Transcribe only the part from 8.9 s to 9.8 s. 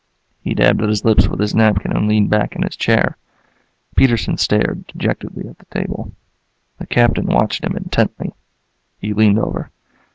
He leaned over.